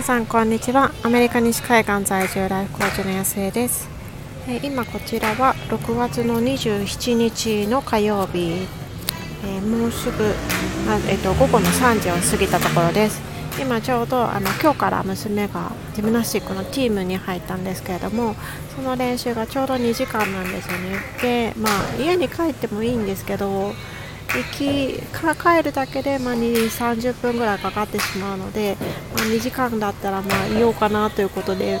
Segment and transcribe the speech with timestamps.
[0.00, 0.92] 皆さんこんにちは。
[1.02, 3.86] アメリカ西海岸在住ライフコーチの安江です。
[4.48, 8.66] え今こちらは6月の27日の火曜日、
[9.44, 10.24] えもうすぐ、
[10.88, 13.20] あえっと、午後の3時を過ぎたところです。
[13.60, 18.36] 今ちょうどあの今日から娘がジムナスティックのチームに入ったんですけれども
[18.74, 20.96] その練習がちょうど2時間なんですよね。
[21.20, 23.74] でまあ家に帰ってもいいんですけど
[24.32, 28.76] 行きから帰るだけで、まあ、2 30分ぐらいかかってしまうので、
[29.14, 31.80] まあ、2時間だったらまあいようかなということで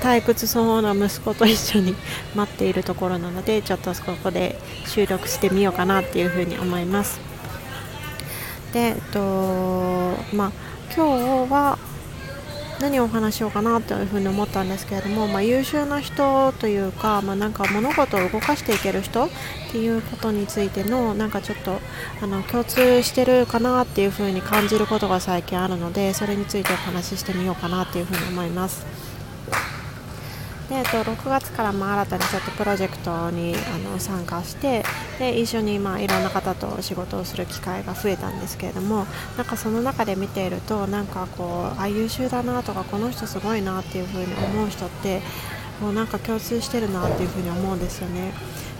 [0.00, 1.94] 退屈そうな息子と一緒に
[2.34, 7.20] 待っているところなのでちょっとここで収録してみようかなっていうふうに思います。
[8.72, 9.20] で、えっと
[10.34, 10.52] まあ、
[10.94, 11.78] 今日は
[12.80, 19.28] 何をお話しようかなというふうに思ったんですけれども、まあ、優秀な人というか、まあ、なんか物事を動かしていける人っ
[19.70, 21.78] ていうことについてのなんかちょっと
[22.20, 29.13] あの共通してるかなっていうふうに感じることが最近あるのでそれについてお話ししてみようかなっていうふうに思います。
[30.68, 34.82] で、えっと、6月からまあ新たにちょっとプロジェクトにあの参加して
[35.18, 39.06] で一緒にまあいろんな方と仕事をする機会が増えたんですけれども
[39.36, 45.20] なんかその中で見ているとなんかこうあ優秀だなとかこの人すごいなっていうふうに思う人って
[45.80, 48.32] もうなんか共通してるなっていうふうに思うんですよね。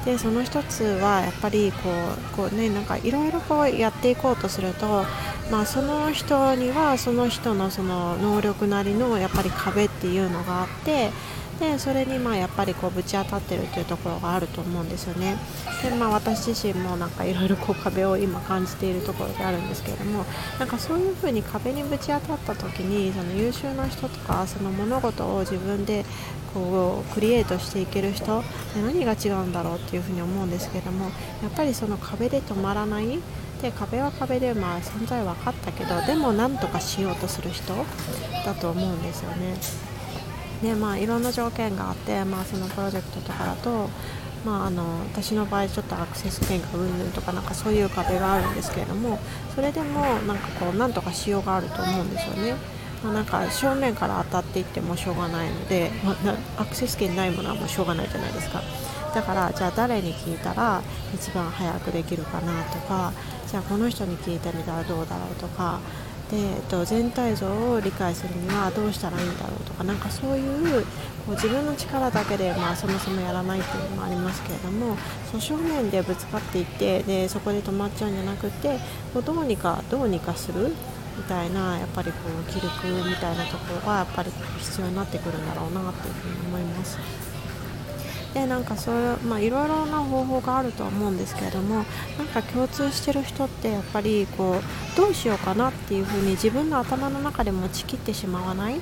[0.04, 5.04] でその一つはやっぱりこうこうねなんかいろいろこうやっていこうとすると、
[5.50, 11.10] まあ、その人にはその人のその能力なりのやっぱり壁っていうのがあって
[11.60, 15.36] でそれにまあやっぱりこうぶち当たってるというところがあると思うんですよね
[15.82, 20.24] で、まあ、私自身もなんかいろいろ壁を今感じているところであるんですけれども
[20.58, 26.04] なんかそういうふうに壁にぶち当たった時にその優秀な人とかその物事を自分で
[26.52, 28.42] こうクリエイトしていける人
[28.76, 31.06] 何が違うんだろうっていうふうに思うんですけども
[31.42, 33.18] やっぱりその壁で止まらない
[33.60, 37.74] で壁は壁でまあ存在分かったけどでも何とかしようとする人
[38.44, 39.93] だと思うんですよね。
[40.64, 43.90] でまあ、いろんな条件があって、まあ、そのプロジェクトとかだと、
[44.46, 49.18] まあ、あの私の場合ちょっとアクセス権がうんぬんとかなんかそういう壁があるんですけれども
[49.54, 52.54] それでもなんかこうなんとかしようがあると思うんですよね。
[53.02, 58.62] まあ、なんか正面から当たっていってもしょうがないので、まあ、アクセス権ないものはもうしょうがないじゃないですか
[59.14, 60.80] だからじゃあ誰に聞いたら
[61.14, 63.12] 一番早くできるかなとか
[63.46, 65.80] じゃあこの人に聞いてみたらどうだろうとか
[66.30, 70.84] で、えっと、全体像を理解するにはどうしたらいいんだろうとかなんかそういう
[71.26, 74.96] こう自分の力だけで、まあ、そもそもやらないっていうのもありますけれども
[75.30, 78.78] その正面でぶつかっていってでそこで止まっちゃうんじゃなくて
[79.12, 80.74] こうどうにかどうにかする
[81.16, 87.33] みたいなやっぱりこう気力みたいなところがやっぱり必要になってくるんだろうなっていうふうに思います。
[88.34, 91.84] でなんかそういうまあいろいろな方法があるとは思うんですけれども
[92.18, 98.80] なんか共通してる人ってやっぱりこうどうしようかなっていうふうに自分の頭の中で持ちきってしまわない。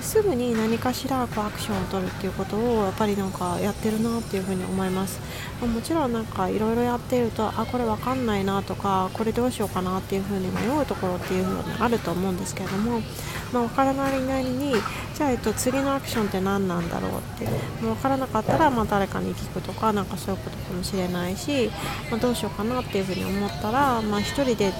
[0.00, 5.20] すぐに何かしらこうアクションを取るっていうことをやっぱりなんかやってるなっていうふうに思います、
[5.60, 13.02] ま、もちろんなんかいろいろやっているとあこれわかんないなとかこれどうしようかなっていうふうに迷うところっていうふうにあると思うんですけれども、
[13.52, 14.74] まあ、分からないなりに
[15.14, 17.46] じゃあ、えっと、次のアクションって何なんだろうって。
[17.80, 21.68] 分からなかったらまた誰かに聞くとかなんかそういうことかもしれないし、
[22.12, 24.72] まあ、どうしようかなっていうふうに思ったら、まあ、1人で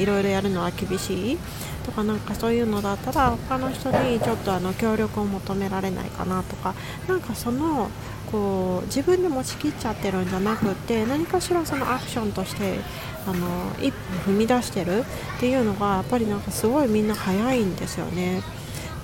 [0.00, 1.38] いろいろやるのは厳しい
[1.86, 6.74] とかなんかそういうのだったら他の人にちょっとあの協力を求められないかなとか
[7.06, 7.88] なんかその
[8.32, 12.80] こう自分で持ちきっちゃってるんじゃなくて何かしらそのアクションとして
[13.28, 13.46] あの
[13.80, 15.04] 一歩踏み出してる
[15.36, 18.42] っていうのがやっぱりなんかすごいみんな早いんですよね。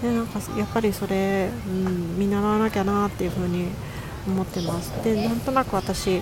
[0.05, 3.69] でなんかやっぱりそれ、うん、見習わなきゃなっていうふうに
[4.27, 4.91] 思ってます。
[5.03, 6.19] でなんとなく私、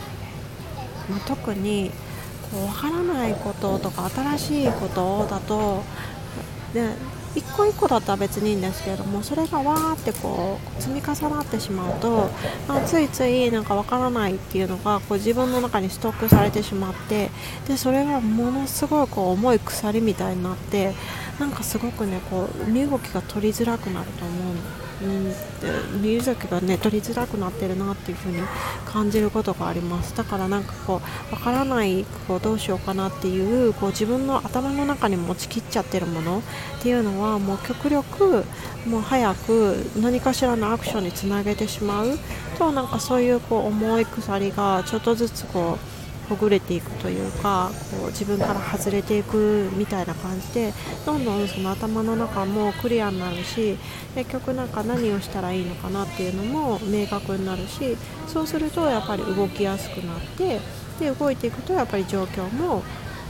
[1.11, 1.91] まあ、特に
[2.53, 5.83] こう分からないこととか新しいことだと
[6.73, 6.91] で
[7.35, 12.31] 一個一個だったら別にいいんですけれどもそれがわーってこう積み重なってしまうと、
[12.69, 17.31] まあ、ついついなんかわからないっていうのがこう自分の中にストックされてしまって
[17.67, 20.93] でそれがものすごいこう重い鎖みたいになって
[21.41, 28.39] なんかすごくねこう身動きが取りづらくなると思ううん、身動きがね取りづらくなってるなっていう風に
[28.87, 30.17] 感じることがあります。
[30.17, 38.45] だからなんかこうわからないこうどうしようかなっていうこう自分の頭の中に持ちきっちゃってるものっていうのはもう極力
[38.87, 42.19] もう早く何かしらのアクションにつなげてしまう
[42.59, 45.93] となんかそういうこう重い鎖がちょっとずつこう
[46.29, 50.73] ほぐれていくというかこう自分から外れていくみたいな感じで
[51.05, 53.77] どんどんその頭の中もクリアになるし
[54.15, 57.97] 結局なんか何をしたらいいのかなっていうのも明確になるし
[58.29, 60.61] そうするとやっぱり動きやすくなって
[61.01, 62.83] で動いていくとやっぱり状況も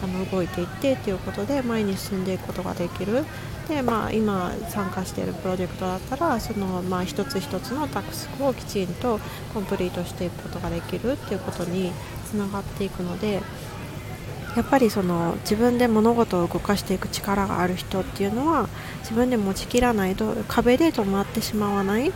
[0.02, 3.24] あの動いていってっていうことで前に進んでいくことができる。
[3.68, 9.20] で、まあ、今参加しているプロジェクトだったらその、まあ、一つ一つのタスクをきちんと
[9.54, 11.92] コンプリートしていくことができるっていうことに
[12.28, 13.40] つながっていくので
[14.56, 18.68] やっぱりその自分で物事を動かしていく力がある人っていうのは
[19.00, 22.12] 自分で持ちきらないと壁で止まってしまわない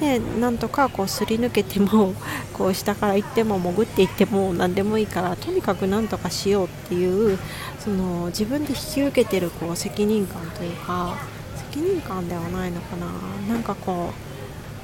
[0.00, 2.14] でなんとかこうすり抜けても
[2.54, 7.38] こう下から行っても潜っていっても何でもいいからとにかくなんとかしようっていう
[7.78, 11.16] その自分で引き受けてるこう責任感というか
[11.70, 13.06] 責任感ではないのかな。
[13.48, 14.12] なんかこ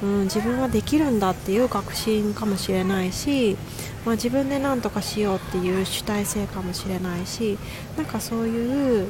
[0.01, 3.57] う、うん、自分はできるんだっていう確信かもしれないし、
[4.05, 7.57] まあ、自分で何とかしようっていう主体性かもしれないし
[7.97, 9.09] なんかそういう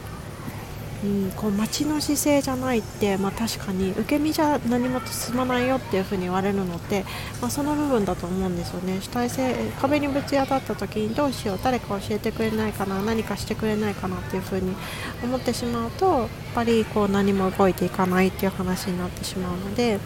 [1.08, 7.06] うん、こう待ちの姿勢じゃないって、まあ、確かに受け身じゃ何も進まないよっていう風に言われるのって、
[7.42, 9.00] まあ、その部分だと思うんですよね。
[9.00, 14.76] 主体性壁にぶち当たった時にどうしよう誰か教えてくれないかな何かしてくれないかなっていう風に
[15.24, 20.00] 思ってしまうとやっぱりこう何も動いていかないっていう話になってしまうので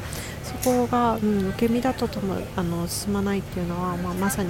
[0.44, 4.50] そこが、うん、受け身だとともあの進まないっていうのは、まあ、まさに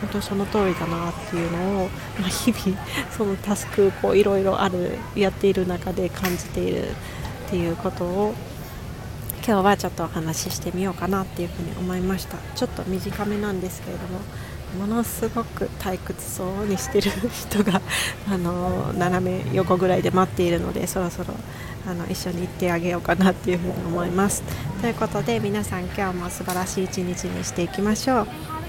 [0.00, 1.88] 本当その通りだなっていうのを、
[2.18, 2.78] まあ、日々
[3.10, 8.34] そのタスクこういろいろあるやっている中で感じているっていうことを
[9.46, 12.36] 今日はちょっとお話ししてみようかなっていうふうに思いました。
[12.54, 14.20] ちょっと短めなんですけれども
[14.78, 17.80] ものすごく退屈そうにしてる人が
[18.30, 21.34] あの斜め横ぐらいで待っているのでそろそろ
[21.88, 24.42] あの一緒に行ってあげようかなっていうふに思います。
[24.80, 28.59] ということで皆さん今日も素晴らしい一日にしていきましょう。